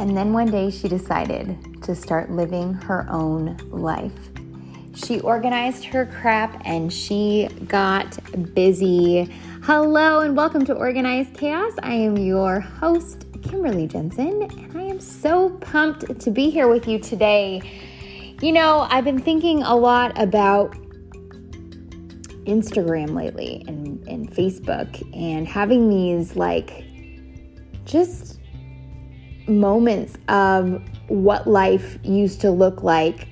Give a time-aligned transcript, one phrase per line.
[0.00, 4.30] And then one day she decided to start living her own life.
[4.94, 8.18] She organized her crap and she got
[8.54, 9.30] busy.
[9.62, 11.74] Hello and welcome to Organized Chaos.
[11.82, 16.88] I am your host, Kimberly Jensen, and I am so pumped to be here with
[16.88, 17.60] you today.
[18.40, 20.72] You know, I've been thinking a lot about
[22.46, 26.84] Instagram lately and, and Facebook and having these like
[27.84, 28.39] just
[29.50, 33.28] moments of what life used to look like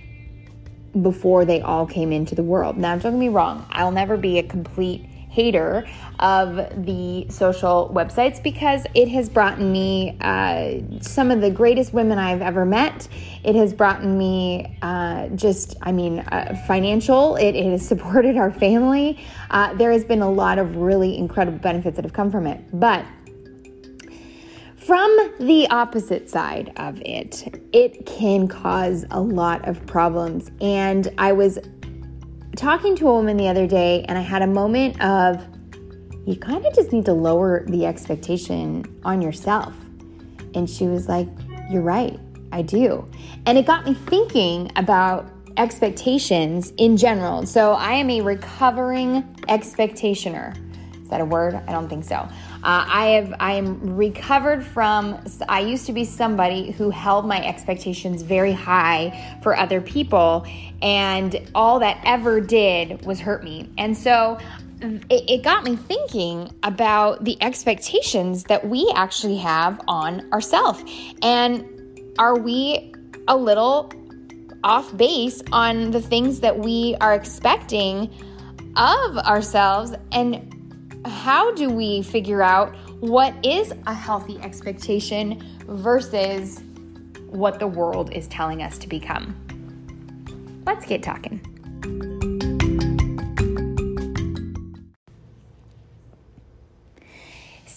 [1.01, 2.77] before they all came into the world.
[2.77, 5.87] Now, don't get me wrong, I'll never be a complete hater
[6.19, 12.19] of the social websites because it has brought me uh, some of the greatest women
[12.19, 13.07] I've ever met.
[13.45, 18.51] It has brought me uh, just, I mean, uh, financial, it, it, has supported our
[18.51, 19.25] family.
[19.51, 22.61] Uh, there has been a lot of really incredible benefits that have come from it.
[22.73, 23.05] But
[24.89, 30.51] from the opposite side of it, it can cause a lot of problems.
[30.63, 31.59] And I was
[32.57, 35.47] talking to a woman the other day, and I had a moment of
[36.27, 39.75] you kind of just need to lower the expectation on yourself.
[40.55, 41.29] And she was like,
[41.69, 42.19] You're right,
[42.51, 43.07] I do.
[43.45, 47.45] And it got me thinking about expectations in general.
[47.45, 50.57] So I am a recovering expectationer.
[51.03, 51.57] Is that a word?
[51.67, 52.27] I don't think so.
[52.65, 55.23] Uh, I have I am recovered from.
[55.49, 60.45] I used to be somebody who held my expectations very high for other people,
[60.83, 63.71] and all that ever did was hurt me.
[63.79, 64.39] And so
[64.81, 70.83] it, it got me thinking about the expectations that we actually have on ourselves,
[71.23, 71.65] and
[72.19, 72.93] are we
[73.29, 73.93] a little
[74.65, 78.11] off base on the things that we are expecting
[78.77, 80.55] of ourselves and
[81.05, 86.61] how do we figure out what is a healthy expectation versus
[87.27, 89.35] what the world is telling us to become?
[90.67, 91.41] Let's get talking.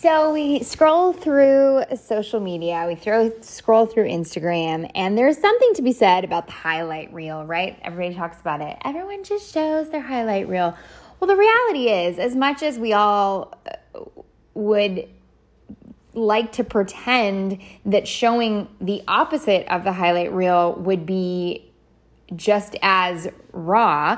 [0.02, 5.84] So we scroll through social media, we throw scroll through Instagram, and there's something to
[5.84, 7.78] be said about the highlight reel, right?
[7.84, 8.78] Everybody talks about it.
[8.84, 10.76] Everyone just shows their highlight reel.
[11.22, 13.54] Well, the reality is, as much as we all
[13.94, 14.00] uh,
[14.56, 15.08] would
[16.16, 21.72] like to pretend that showing the opposite of the highlight reel would be
[22.36, 24.18] just as raw,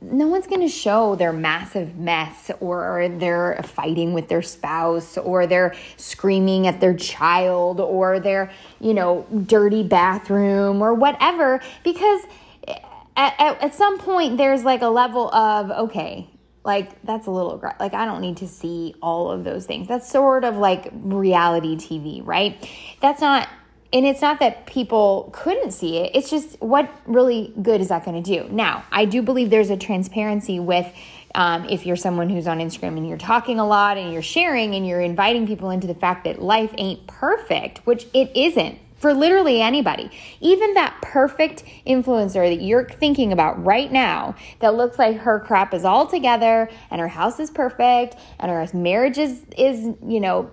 [0.00, 5.46] no one's going to show their massive mess or they're fighting with their spouse or
[5.46, 8.50] they're screaming at their child or their,
[8.80, 12.22] you know, dirty bathroom or whatever because
[12.66, 16.26] at, at, at some point there's like a level of okay
[16.64, 19.88] like that's a little like I don't need to see all of those things.
[19.88, 22.68] That's sort of like reality TV, right?
[23.00, 23.48] That's not
[23.92, 26.12] and it's not that people couldn't see it.
[26.14, 28.48] It's just what really good is that going to do?
[28.50, 30.86] Now, I do believe there's a transparency with
[31.34, 34.74] um, if you're someone who's on Instagram and you're talking a lot and you're sharing
[34.74, 39.14] and you're inviting people into the fact that life ain't perfect, which it isn't for
[39.14, 40.10] literally anybody.
[40.40, 45.72] Even that perfect influencer that you're thinking about right now that looks like her crap
[45.72, 50.50] is all together and her house is perfect and her marriage is, is you know,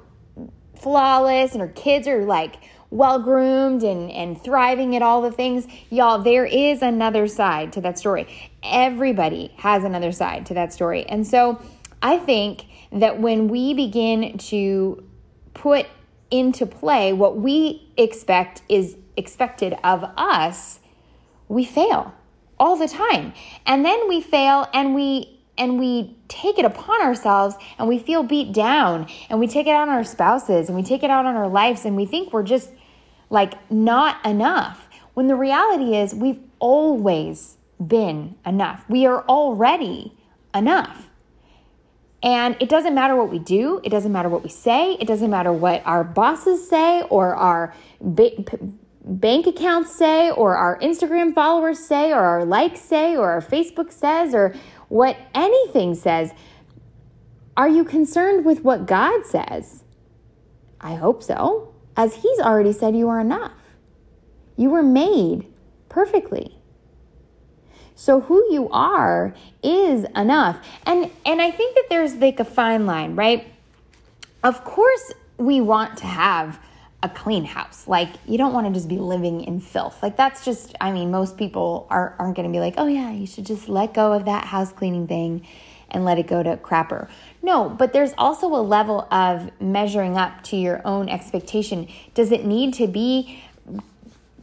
[0.80, 2.58] flawless and her kids are like
[2.92, 5.68] well groomed and, and thriving at all the things.
[5.90, 8.28] Y'all, there is another side to that story.
[8.64, 11.06] Everybody has another side to that story.
[11.06, 11.62] And so
[12.02, 15.04] I think that when we begin to
[15.54, 15.88] put
[16.32, 20.80] into play what we expect is expected of us,
[21.48, 22.14] we fail
[22.60, 23.34] all the time.
[23.66, 28.24] And then we fail and we and we take it upon ourselves and we feel
[28.24, 31.26] beat down and we take it out on our spouses and we take it out
[31.26, 32.72] on our lives and we think we're just
[33.30, 34.90] like not enough.
[35.14, 38.84] When the reality is we've always been enough.
[38.90, 40.14] We are already
[40.54, 41.05] enough.
[42.26, 45.30] And it doesn't matter what we do, it doesn't matter what we say, it doesn't
[45.30, 48.32] matter what our bosses say or our ba-
[49.04, 53.92] bank accounts say or our Instagram followers say or our likes say or our Facebook
[53.92, 54.56] says or
[54.90, 56.32] what anything says.
[57.56, 59.84] Are you concerned with what God says?
[60.82, 63.54] I hope so, as He's already said you are enough.
[64.58, 65.46] You were made
[65.90, 66.60] perfectly.
[67.96, 69.34] So who you are
[69.64, 70.60] is enough.
[70.86, 73.48] And and I think that there's like a fine line, right?
[74.44, 76.60] Of course we want to have
[77.02, 77.88] a clean house.
[77.88, 80.04] Like you don't want to just be living in filth.
[80.04, 83.12] Like that's just I mean most people are aren't going to be like, "Oh yeah,
[83.12, 85.48] you should just let go of that house cleaning thing
[85.90, 87.08] and let it go to crapper."
[87.42, 91.88] No, but there's also a level of measuring up to your own expectation.
[92.14, 93.42] Does it need to be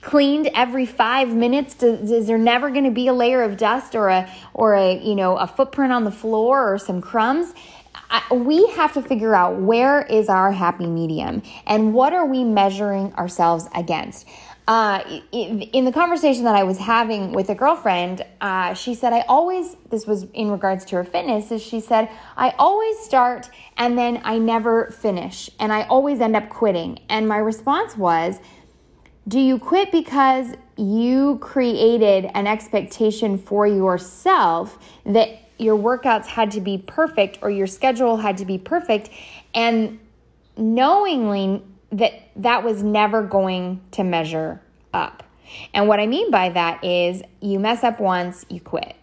[0.02, 1.74] cleaned every five minutes?
[1.74, 4.98] Does, is there never going to be a layer of dust or a or a
[4.98, 7.54] you know a footprint on the floor or some crumbs?
[8.10, 12.44] I, we have to figure out where is our happy medium and what are we
[12.44, 14.26] measuring ourselves against.
[14.68, 19.22] Uh, in the conversation that I was having with a girlfriend, uh, she said, I
[19.22, 23.98] always, this was in regards to her fitness, is she said, I always start and
[23.98, 27.00] then I never finish and I always end up quitting.
[27.08, 28.38] And my response was,
[29.28, 35.28] do you quit because you created an expectation for yourself that
[35.58, 39.10] your workouts had to be perfect or your schedule had to be perfect
[39.54, 39.98] and
[40.56, 44.60] knowingly that that was never going to measure
[44.92, 45.22] up.
[45.74, 48.96] And what I mean by that is you mess up once, you quit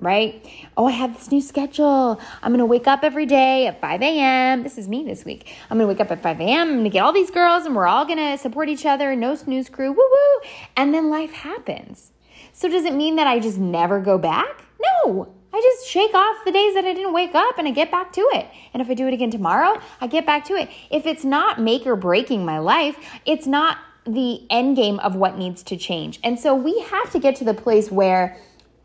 [0.00, 0.44] right?
[0.76, 2.20] Oh, I have this new schedule.
[2.42, 4.62] I'm going to wake up every day at 5 a.m.
[4.62, 5.52] This is me this week.
[5.70, 6.68] I'm going to wake up at 5 a.m.
[6.68, 9.14] I'm going to get all these girls and we're all going to support each other.
[9.16, 9.90] No snooze crew.
[9.90, 10.48] Woo woo.
[10.76, 12.12] And then life happens.
[12.52, 14.64] So does it mean that I just never go back?
[15.04, 15.34] No.
[15.52, 18.12] I just shake off the days that I didn't wake up and I get back
[18.12, 18.46] to it.
[18.72, 20.68] And if I do it again tomorrow, I get back to it.
[20.90, 25.38] If it's not make or breaking my life, it's not the end game of what
[25.38, 26.20] needs to change.
[26.22, 28.36] And so we have to get to the place where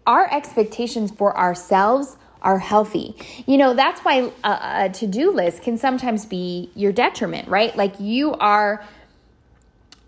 [0.06, 3.16] our expectations for ourselves are healthy.
[3.46, 7.76] You know, that's why a, a to do list can sometimes be your detriment, right?
[7.76, 8.86] Like you are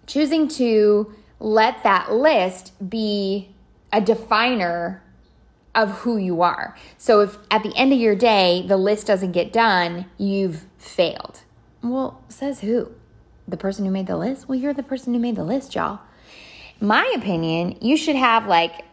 [0.06, 3.50] choosing to let that list be
[3.92, 5.02] a definer
[5.74, 6.76] of who you are.
[6.98, 11.42] So if at the end of your day the list doesn't get done, you've failed.
[11.82, 12.92] Well, says who?
[13.48, 14.50] The person who made the list?
[14.50, 16.00] Well, you're the person who made the list, y'all.
[16.80, 18.85] My opinion, you should have like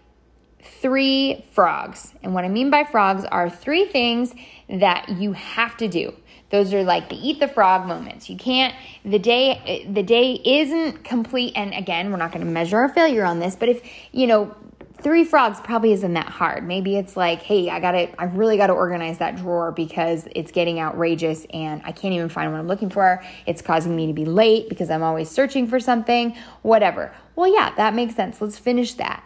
[0.62, 2.12] three frogs.
[2.22, 4.34] And what I mean by frogs are three things
[4.68, 6.14] that you have to do.
[6.50, 8.28] Those are like the eat the frog moments.
[8.28, 8.74] You can't
[9.04, 13.24] the day the day isn't complete and again, we're not going to measure our failure
[13.24, 13.82] on this, but if,
[14.12, 14.54] you know,
[15.00, 16.64] three frogs probably isn't that hard.
[16.66, 20.28] Maybe it's like, hey, I got to I really got to organize that drawer because
[20.36, 23.24] it's getting outrageous and I can't even find what I'm looking for.
[23.46, 27.14] It's causing me to be late because I'm always searching for something, whatever.
[27.34, 28.42] Well, yeah, that makes sense.
[28.42, 29.24] Let's finish that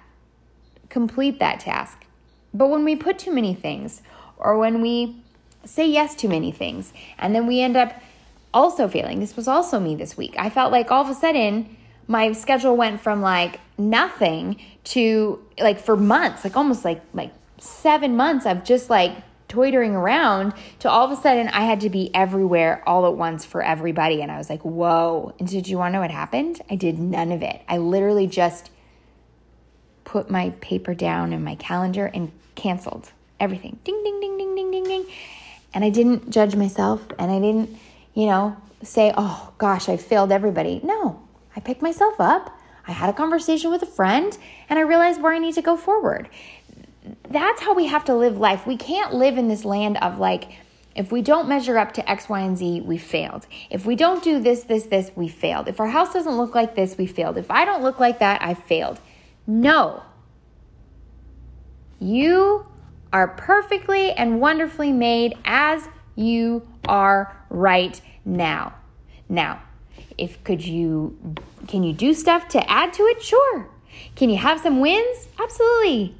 [0.97, 2.07] complete that task.
[2.55, 4.01] But when we put too many things,
[4.39, 5.23] or when we
[5.67, 8.01] say yes to many things, and then we end up
[8.55, 10.35] also failing, this was also me this week.
[10.39, 11.77] I felt like all of a sudden
[12.09, 18.17] my schedule went from like nothing to like for months, like almost like like seven
[18.17, 19.13] months of just like
[19.51, 23.45] toitering around to all of a sudden I had to be everywhere all at once
[23.45, 24.23] for everybody.
[24.23, 25.35] And I was like, whoa.
[25.39, 26.63] And did you want to know what happened?
[26.71, 27.61] I did none of it.
[27.69, 28.71] I literally just
[30.07, 33.79] put my paper down in my calendar and canceled everything.
[33.85, 35.07] Ding, ding, ding, ding, ding, ding, ding.
[35.75, 37.77] And I didn't judge myself and I didn't,
[38.15, 40.81] you know, say, oh gosh, I failed everybody.
[40.83, 41.21] No,
[41.55, 42.59] I picked myself up.
[42.89, 44.39] I had a conversation with a friend
[44.71, 46.31] and I realized where I need to go forward.
[47.29, 48.67] That's how we have to live life.
[48.67, 50.53] We can't live in this land of like,
[50.95, 53.47] if we don't measure up to X, Y, and Z, we failed.
[53.71, 55.69] If we don't do this, this, this, we failed.
[55.69, 57.37] If our house doesn't look like this, we failed.
[57.37, 58.99] If I don't look like that, I failed.
[59.47, 60.03] No.
[61.99, 62.67] You
[63.13, 68.75] are perfectly and wonderfully made as you are right now.
[69.29, 69.63] Now,
[70.19, 71.17] if could you
[71.69, 73.23] can you do stuff to add to it?
[73.23, 73.69] Sure.
[74.15, 75.29] Can you have some wins?
[75.39, 76.15] Absolutely.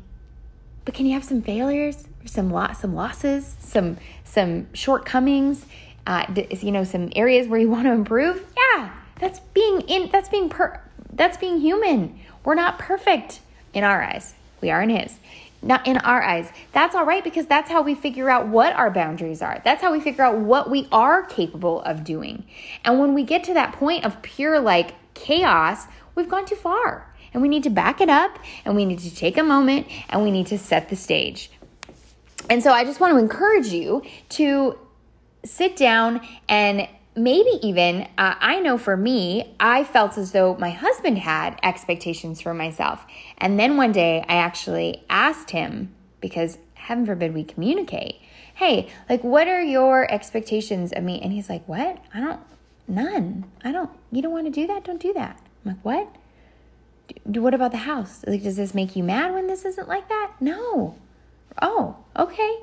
[0.85, 5.67] But can you have some failures, some loss, some losses, some some shortcomings?
[6.07, 6.25] Uh,
[6.61, 8.45] you know, some areas where you want to improve.
[8.57, 10.11] Yeah, that's being in.
[10.11, 10.81] That's being per.
[11.17, 12.19] That's being human.
[12.45, 13.41] We're not perfect
[13.73, 14.35] in our eyes.
[14.61, 15.19] We are in His.
[15.63, 16.53] Not in our eyes.
[16.73, 19.61] That's all right because that's how we figure out what our boundaries are.
[19.65, 22.45] That's how we figure out what we are capable of doing.
[22.85, 27.13] And when we get to that point of pure like chaos, we've gone too far.
[27.33, 30.23] And we need to back it up and we need to take a moment and
[30.23, 31.51] we need to set the stage.
[32.49, 34.79] And so I just want to encourage you to
[35.45, 40.71] sit down and maybe even, uh, I know for me, I felt as though my
[40.71, 43.05] husband had expectations for myself.
[43.39, 48.21] And then one day I actually asked him, because heaven forbid we communicate,
[48.55, 51.21] hey, like, what are your expectations of me?
[51.21, 51.99] And he's like, what?
[52.15, 52.41] I don't,
[52.87, 53.45] none.
[53.65, 54.85] I don't, you don't want to do that?
[54.85, 55.41] Don't do that.
[55.65, 56.09] I'm like, what?
[57.31, 58.25] Do, what about the house?
[58.27, 60.33] Like, does this make you mad when this isn't like that?
[60.41, 60.97] No.
[61.61, 62.59] Oh, okay.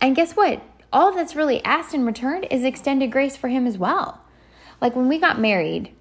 [0.00, 0.62] And guess what?
[0.92, 4.20] All that's really asked in return is extended grace for him as well.
[4.80, 5.92] Like when we got married,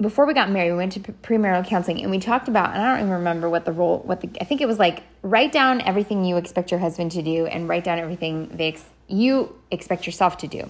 [0.00, 2.90] before we got married, we went to premarital counseling and we talked about, and I
[2.90, 5.80] don't even remember what the role, what the, I think it was like write down
[5.82, 10.06] everything you expect your husband to do and write down everything they ex, you expect
[10.06, 10.68] yourself to do.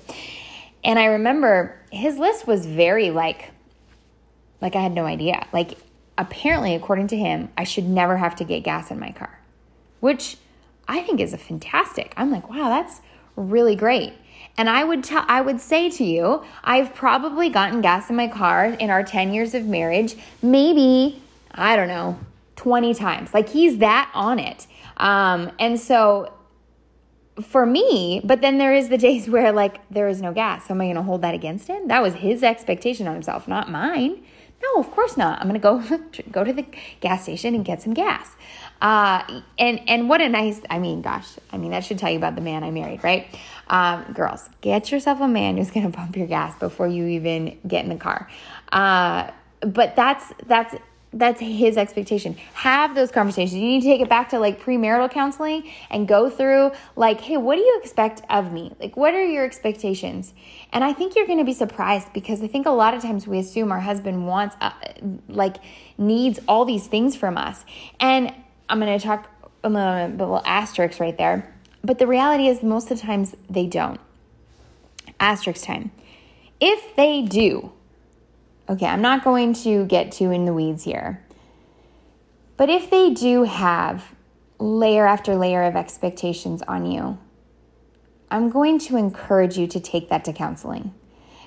[0.84, 3.50] And I remember his list was very like
[4.60, 5.46] Like I had no idea.
[5.52, 5.78] Like
[6.18, 9.40] apparently, according to him, I should never have to get gas in my car,
[10.00, 10.36] which
[10.92, 12.12] I think is a fantastic.
[12.18, 13.00] I'm like, wow, that's
[13.34, 14.12] really great.
[14.58, 18.28] And I would tell I would say to you, I've probably gotten gas in my
[18.28, 22.18] car in our 10 years of marriage, maybe, I don't know,
[22.56, 23.32] 20 times.
[23.32, 24.66] Like he's that on it.
[24.99, 26.30] Um, and so
[27.40, 30.68] for me, but then there is the days where like there is no gas.
[30.68, 31.88] So am I to hold that against him?
[31.88, 34.22] That was his expectation on himself, not mine.
[34.62, 35.40] No, of course not.
[35.40, 35.99] I'm going to go
[36.31, 36.64] go to the
[37.00, 38.35] gas station and get some gas.
[38.81, 40.61] Uh, and and what a nice.
[40.71, 43.26] I mean, gosh, I mean that should tell you about the man I married, right?
[43.69, 47.59] Um, girls, get yourself a man who's going to pump your gas before you even
[47.66, 48.28] get in the car.
[48.71, 50.75] Uh, but that's that's
[51.12, 52.37] that's his expectation.
[52.54, 53.54] Have those conversations.
[53.54, 57.37] You need to take it back to like premarital counseling and go through like, hey,
[57.37, 58.75] what do you expect of me?
[58.81, 60.33] Like, what are your expectations?
[60.73, 63.26] And I think you're going to be surprised because I think a lot of times
[63.26, 64.73] we assume our husband wants, uh,
[65.28, 65.57] like,
[65.99, 67.64] needs all these things from us.
[68.00, 68.33] And
[68.69, 69.31] I'm going to talk
[69.62, 71.54] a little, little asterisk right there.
[71.85, 74.00] But the reality is, most of the times they don't.
[75.21, 75.90] Asterisk time.
[76.61, 77.73] If they do,
[78.73, 81.23] okay, I'm not going to get too in the weeds here.
[82.57, 84.14] But if they do have
[84.59, 87.19] layer after layer of expectations on you,
[88.31, 90.95] I'm going to encourage you to take that to counseling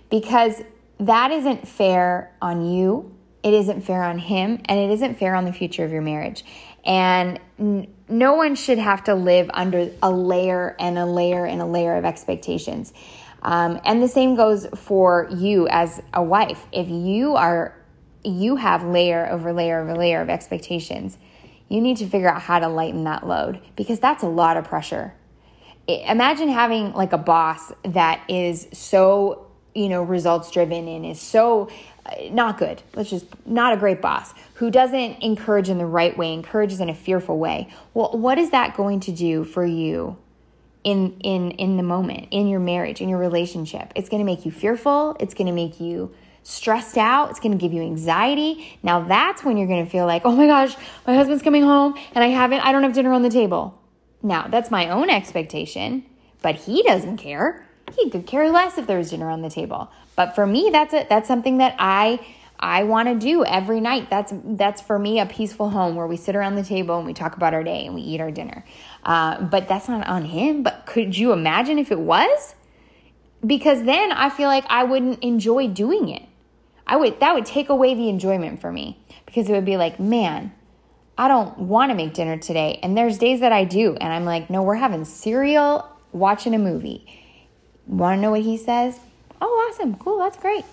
[0.09, 0.61] because
[0.99, 3.15] that isn't fair on you.
[3.43, 6.43] It isn't fair on him, and it isn't fair on the future of your marriage.
[6.83, 11.61] And n- no one should have to live under a layer and a layer and
[11.61, 12.93] a layer of expectations.
[13.45, 16.65] Um, and the same goes for you as a wife.
[16.71, 17.79] If you are
[18.23, 21.19] you have layer over layer over layer of expectations,
[21.69, 24.65] you need to figure out how to lighten that load because that's a lot of
[24.65, 25.13] pressure.
[25.87, 31.69] Imagine having like a boss that is so, you know, results driven and is so
[32.07, 32.81] uh, not good.
[32.95, 36.89] Let's just not a great boss who doesn't encourage in the right way, encourages in
[36.89, 37.71] a fearful way.
[37.93, 40.17] Well, what is that going to do for you
[40.85, 43.91] in in in the moment in your marriage in your relationship.
[43.95, 45.17] It's going to make you fearful.
[45.19, 46.13] It's going to make you
[46.43, 47.31] stressed out.
[47.31, 48.77] It's going to give you anxiety.
[48.83, 51.95] Now that's when you're going to feel like oh my gosh my husband's coming home
[52.13, 53.81] and i haven't i don't have dinner on the table.
[54.21, 56.05] Now that's my own expectation
[56.41, 57.67] but he doesn't care.
[57.97, 59.89] He could care less if there was dinner on the table.
[60.15, 62.19] But for me that's it that's something that i
[62.65, 64.09] I want to do every night.
[64.09, 67.13] That's that's for me a peaceful home where we sit around the table and we
[67.13, 68.65] talk about our day and we eat our dinner.
[69.03, 70.63] Uh, but that's not on him.
[70.63, 72.55] But could you imagine if it was?
[73.45, 76.23] Because then I feel like I wouldn't enjoy doing it.
[76.87, 79.99] I would that would take away the enjoyment for me because it would be like,
[79.99, 80.51] man,
[81.19, 82.79] I don't want to make dinner today.
[82.81, 86.59] And there's days that I do, and I'm like, no, we're having cereal, watching a
[86.59, 87.05] movie.
[87.85, 88.99] Want to know what he says?
[89.39, 90.65] Oh, awesome, cool, that's great.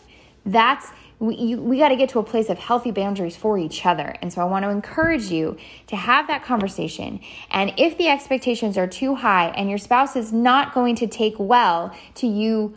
[0.46, 0.90] That's
[1.22, 4.16] we, we got to get to a place of healthy boundaries for each other.
[4.20, 7.20] And so I want to encourage you to have that conversation.
[7.48, 11.34] And if the expectations are too high and your spouse is not going to take
[11.38, 12.74] well to you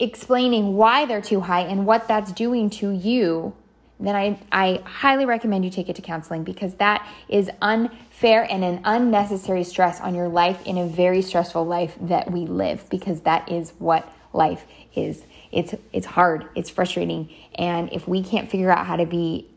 [0.00, 3.54] explaining why they're too high and what that's doing to you,
[4.00, 8.64] then I, I highly recommend you take it to counseling because that is unfair and
[8.64, 13.20] an unnecessary stress on your life in a very stressful life that we live because
[13.20, 14.64] that is what life
[14.96, 15.22] is
[15.52, 17.30] it's it's hard it's frustrating.
[17.54, 19.48] And if we can't figure out how to be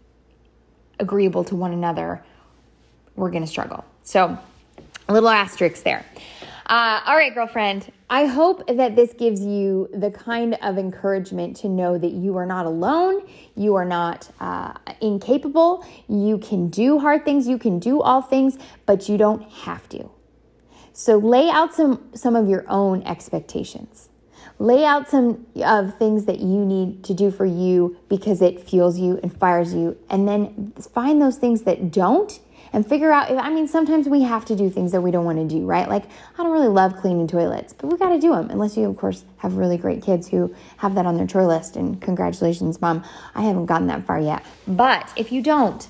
[1.00, 2.24] agreeable to one another
[3.16, 3.86] we're going to struggle.
[4.04, 4.38] So
[5.08, 6.06] a little asterisk there.
[6.66, 7.92] Uh, all right girlfriend.
[8.10, 12.46] I hope that this gives you the kind of encouragement to know that you are
[12.46, 18.02] not alone you are not uh, incapable you can do hard things you can do
[18.02, 20.10] all things but you don't have to.
[20.94, 24.10] So lay out some some of your own expectations
[24.60, 29.00] Lay out some of things that you need to do for you because it fuels
[29.00, 29.98] you and fires you.
[30.10, 32.39] And then find those things that don't
[32.74, 35.25] and figure out if, I mean, sometimes we have to do things that we don't
[35.25, 35.88] want to do, right?
[35.88, 36.05] Like,
[36.38, 38.98] I don't really love cleaning toilets, but we got to do them unless you, of
[38.98, 41.75] course, have really great kids who have that on their chore list.
[41.75, 43.03] And congratulations, mom.
[43.36, 44.43] I haven't gotten that far yet.
[44.67, 45.88] But if you don't,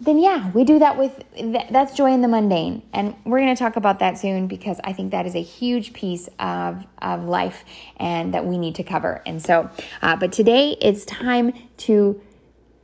[0.00, 1.24] then yeah, we do that with
[1.70, 2.82] that's joy in the mundane.
[2.92, 5.92] And we're going to talk about that soon because I think that is a huge
[5.92, 7.64] piece of, of life
[7.96, 9.22] and that we need to cover.
[9.26, 9.70] And so,
[10.02, 12.20] uh, but today it's time to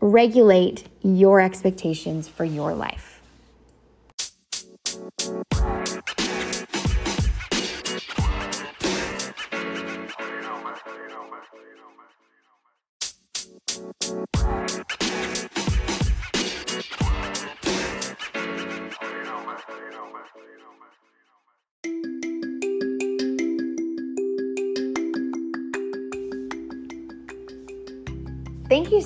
[0.00, 3.13] regulate your expectations for your life.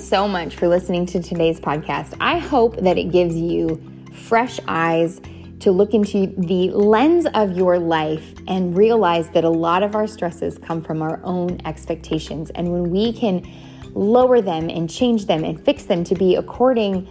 [0.09, 2.17] So much for listening to today's podcast.
[2.19, 3.79] I hope that it gives you
[4.11, 5.21] fresh eyes
[5.59, 10.07] to look into the lens of your life and realize that a lot of our
[10.07, 12.49] stresses come from our own expectations.
[12.55, 13.47] And when we can
[13.93, 17.07] lower them and change them and fix them to be according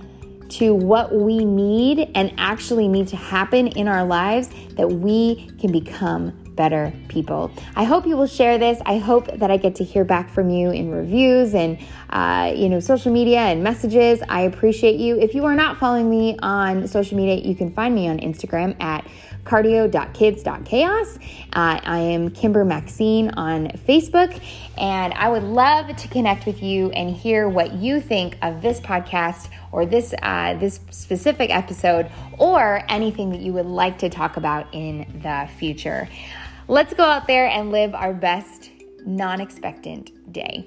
[0.49, 5.71] to what we need and actually need to happen in our lives, that we can
[5.71, 7.53] become better people.
[7.77, 8.83] I hope you will share this.
[8.85, 11.79] I hope that I get to hear back from you in reviews and
[12.11, 14.21] uh, you know social media and messages.
[14.29, 15.19] I appreciate you.
[15.19, 18.81] If you are not following me on social media, you can find me on Instagram
[18.81, 19.07] at
[19.45, 21.17] cardio.kids.chaos.
[21.17, 24.41] Uh, I am Kimber Maxine on Facebook,
[24.77, 28.81] and I would love to connect with you and hear what you think of this
[28.81, 34.37] podcast or this uh, this specific episode, or anything that you would like to talk
[34.37, 36.09] about in the future.
[36.69, 38.71] Let's go out there and live our best
[39.07, 40.67] non expectant day.